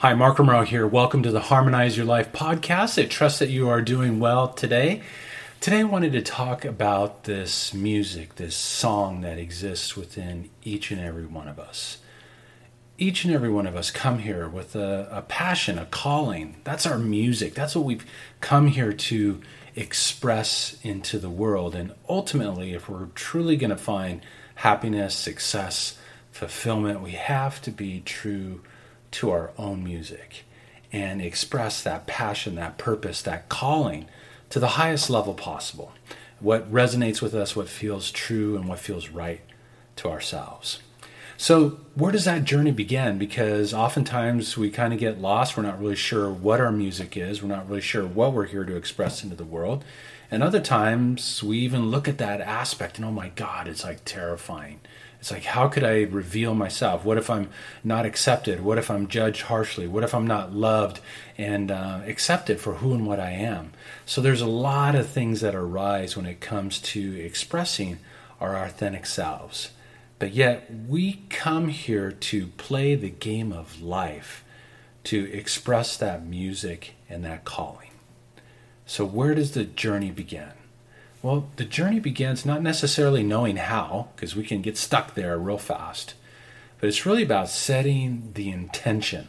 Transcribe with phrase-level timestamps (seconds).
[0.00, 0.86] Hi, Mark Romero here.
[0.86, 3.02] Welcome to the Harmonize Your Life podcast.
[3.02, 5.02] I trust that you are doing well today.
[5.58, 11.00] Today, I wanted to talk about this music, this song that exists within each and
[11.00, 11.98] every one of us.
[12.96, 16.60] Each and every one of us come here with a, a passion, a calling.
[16.62, 17.54] That's our music.
[17.54, 18.06] That's what we've
[18.40, 19.40] come here to
[19.74, 21.74] express into the world.
[21.74, 24.20] And ultimately, if we're truly going to find
[24.54, 25.98] happiness, success,
[26.30, 28.60] fulfillment, we have to be true
[29.12, 30.44] to our own music
[30.92, 34.06] and express that passion, that purpose, that calling
[34.50, 35.92] to the highest level possible.
[36.40, 39.40] What resonates with us, what feels true, and what feels right
[39.96, 40.80] to ourselves.
[41.40, 43.16] So, where does that journey begin?
[43.16, 45.56] Because oftentimes we kind of get lost.
[45.56, 47.42] We're not really sure what our music is.
[47.42, 49.84] We're not really sure what we're here to express into the world.
[50.32, 54.04] And other times we even look at that aspect and, oh my God, it's like
[54.04, 54.80] terrifying.
[55.20, 57.04] It's like, how could I reveal myself?
[57.04, 57.50] What if I'm
[57.82, 58.60] not accepted?
[58.60, 59.88] What if I'm judged harshly?
[59.88, 61.00] What if I'm not loved
[61.36, 63.72] and uh, accepted for who and what I am?
[64.06, 67.98] So there's a lot of things that arise when it comes to expressing
[68.40, 69.70] our authentic selves.
[70.20, 74.44] But yet, we come here to play the game of life,
[75.04, 77.90] to express that music and that calling.
[78.86, 80.52] So, where does the journey begin?
[81.20, 85.58] Well, the journey begins not necessarily knowing how, because we can get stuck there real
[85.58, 86.14] fast,
[86.80, 89.28] but it's really about setting the intention.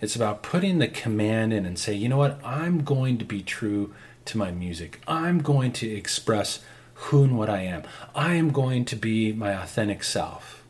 [0.00, 3.42] It's about putting the command in and say, you know what, I'm going to be
[3.42, 3.92] true
[4.26, 5.00] to my music.
[5.08, 6.60] I'm going to express
[6.94, 7.82] who and what I am.
[8.14, 10.62] I am going to be my authentic self.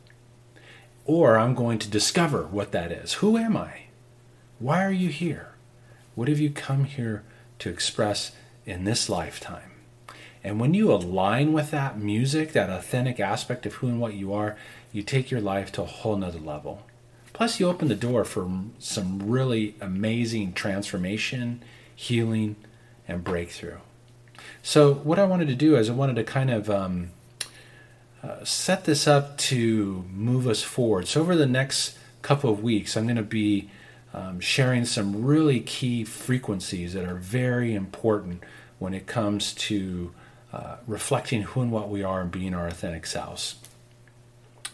[1.05, 3.13] Or I'm going to discover what that is.
[3.13, 3.83] Who am I?
[4.57, 5.53] Why are you here?
[6.15, 7.23] What have you come here
[7.59, 8.31] to express
[8.65, 9.68] in this lifetime?
[10.43, 14.33] And when you align with that music, that authentic aspect of who and what you
[14.33, 14.55] are,
[14.91, 16.83] you take your life to a whole nother level.
[17.33, 21.61] Plus, you open the door for some really amazing transformation,
[21.95, 22.55] healing,
[23.07, 23.77] and breakthrough.
[24.61, 27.11] So, what I wanted to do is I wanted to kind of um,
[28.23, 31.07] uh, set this up to move us forward.
[31.07, 33.69] So, over the next couple of weeks, I'm going to be
[34.13, 38.43] um, sharing some really key frequencies that are very important
[38.79, 40.13] when it comes to
[40.51, 43.55] uh, reflecting who and what we are and being our authentic selves.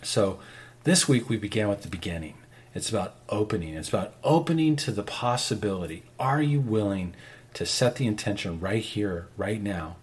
[0.02, 0.40] So,
[0.84, 2.36] this week we began with the beginning.
[2.74, 3.74] It's about opening.
[3.74, 6.04] It's about opening to the possibility.
[6.20, 7.16] Are you willing
[7.56, 9.96] to set the intention right here, right now,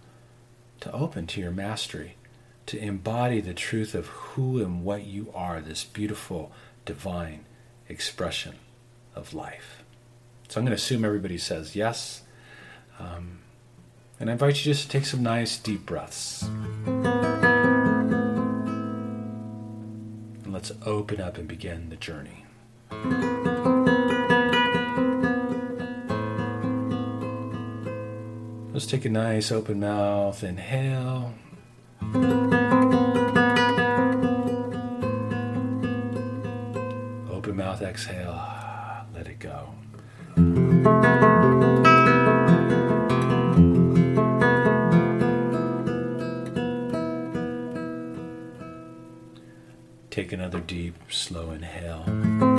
[0.81, 2.17] to open to your mastery,
[2.65, 6.51] to embody the truth of who and what you are, this beautiful,
[6.85, 7.45] divine
[7.87, 8.55] expression
[9.15, 9.83] of life?
[10.49, 12.23] So, I'm going to assume everybody says yes.
[12.99, 13.39] Um,
[14.19, 16.43] and I invite you just to take some nice deep breaths.
[20.43, 22.45] And let's open up and begin the journey.
[28.73, 31.33] Let's take a nice open mouth, inhale.
[37.31, 38.41] Open mouth, exhale.
[39.13, 39.69] Let it go.
[50.13, 52.52] Take another deep, slow inhale.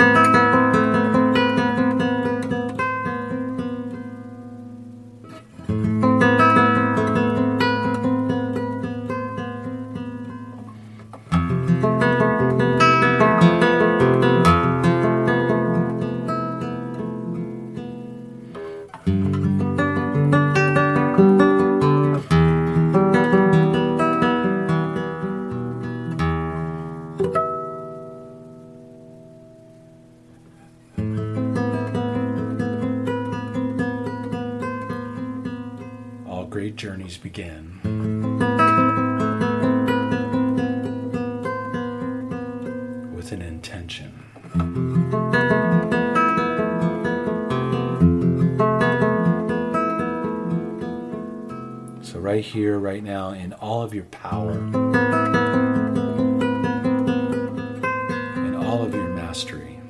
[43.34, 44.12] An intention.
[52.02, 54.94] So, right here, right now, in all of your power, in
[58.54, 59.80] all of your mastery.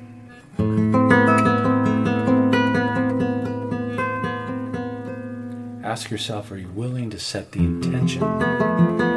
[5.83, 9.14] ask yourself are you willing to set the intention?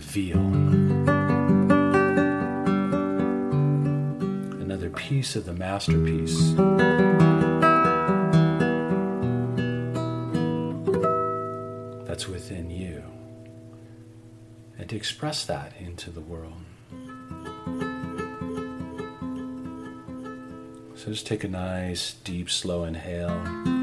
[0.00, 0.38] Reveal
[4.62, 6.54] another piece of the masterpiece.
[12.06, 13.02] That's within you.
[14.78, 16.54] and to express that into the world.
[20.94, 23.79] So just take a nice, deep, slow inhale.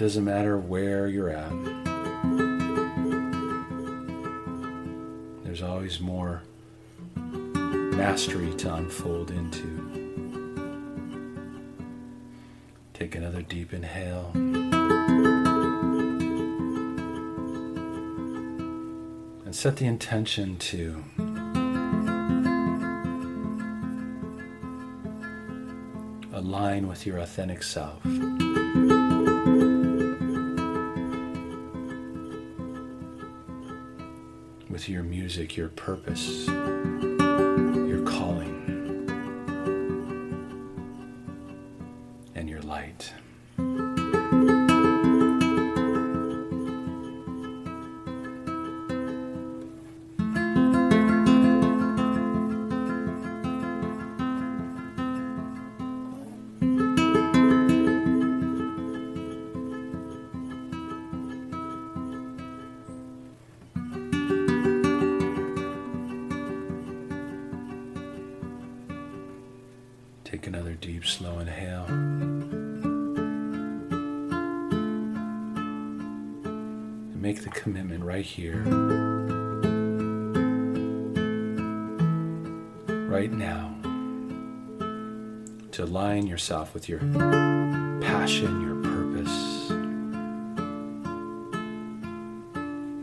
[0.00, 1.50] Doesn't matter where you're at.
[5.44, 6.42] There's always more
[7.16, 10.40] mastery to unfold into.
[12.94, 14.30] Take another deep inhale.
[19.44, 21.04] And set the intention to
[26.32, 28.02] align with your authentic self.
[34.80, 36.48] With your music, your purpose,
[71.02, 71.86] slow inhale.
[77.12, 78.62] And make the commitment right here,
[83.08, 83.74] right now,
[85.72, 87.00] to align yourself with your
[88.00, 89.70] passion, your purpose,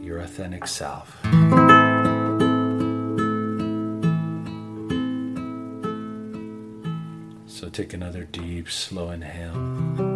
[0.05, 1.26] your authentic self.
[7.77, 10.06] Take another deep, slow inhale.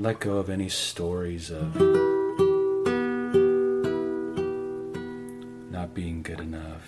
[0.00, 1.74] Let go of any stories of
[5.72, 6.84] not being good enough.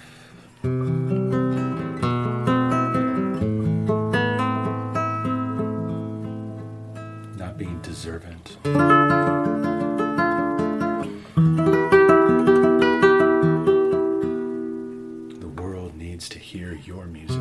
[7.36, 8.42] Not being deserving.
[15.40, 17.39] The world needs to hear your music.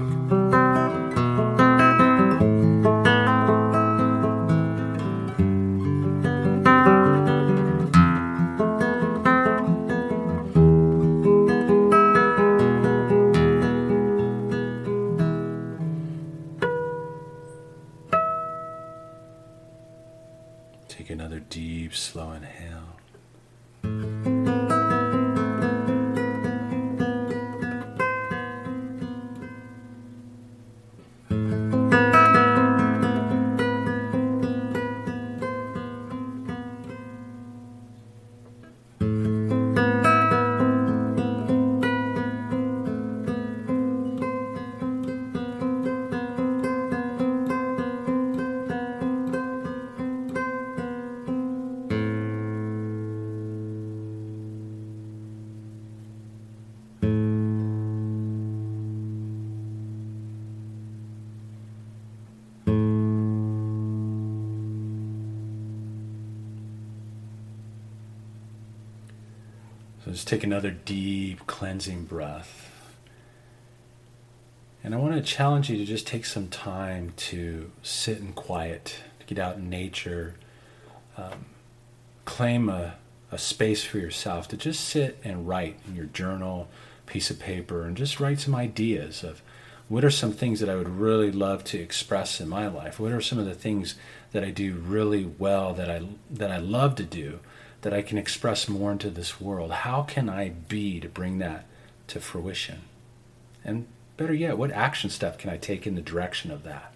[70.09, 72.69] Just take another deep cleansing breath.
[74.83, 79.01] And I want to challenge you to just take some time to sit in quiet,
[79.19, 80.35] to get out in nature,
[81.17, 81.45] um,
[82.25, 82.95] claim a,
[83.31, 86.69] a space for yourself to just sit and write in your journal,
[87.05, 89.41] piece of paper, and just write some ideas of
[89.89, 92.99] what are some things that I would really love to express in my life?
[92.99, 93.95] What are some of the things
[94.31, 97.39] that I do really well that I that I love to do
[97.81, 99.71] that I can express more into this world?
[99.71, 101.65] How can I be to bring that
[102.07, 102.81] to fruition?
[103.63, 106.93] And better yet, what action step can I take in the direction of that?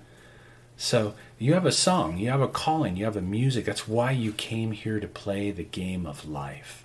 [0.76, 3.66] So you have a song, you have a calling, you have a music.
[3.66, 6.84] That's why you came here to play the game of life.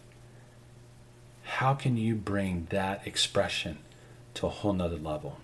[1.44, 3.78] How can you bring that expression
[4.34, 5.38] to a whole nother level?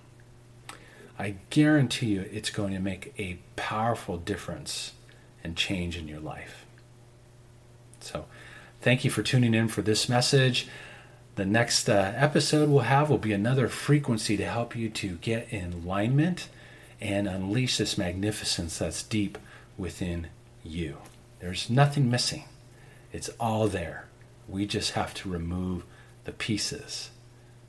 [1.19, 4.93] I guarantee you it's going to make a powerful difference
[5.43, 6.65] and change in your life.
[8.01, 8.27] So,
[8.85, 10.69] thank you for tuning in for this message.
[11.37, 15.51] The next uh, episode we'll have will be another frequency to help you to get
[15.51, 16.51] in alignment
[17.01, 19.39] and unleash this magnificence that's deep
[19.79, 20.27] within
[20.63, 20.99] you.
[21.41, 22.45] There's nothing missing,
[23.11, 24.05] it's all there.
[24.47, 25.85] We just have to remove
[26.25, 27.09] the pieces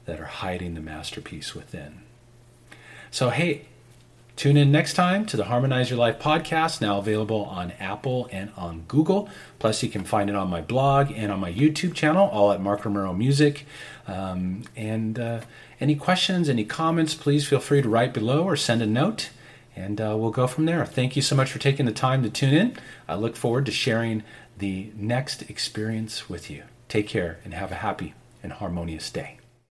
[0.03, 2.01] that are hiding the masterpiece within.
[3.09, 3.67] So, hey,
[4.35, 8.51] tune in next time to the Harmonize Your Life podcast, now available on Apple and
[8.57, 9.29] on Google.
[9.59, 12.61] Plus, you can find it on my blog and on my YouTube channel, all at
[12.61, 13.65] Mark Romero Music.
[14.07, 15.41] Um, and uh,
[15.79, 19.29] any questions, any comments, please feel free to write below or send a note,
[19.75, 20.85] and uh, we'll go from there.
[20.85, 22.77] Thank you so much for taking the time to tune in.
[23.07, 24.23] I look forward to sharing
[24.57, 26.63] the next experience with you.
[26.87, 29.39] Take care and have a happy and harmonious day.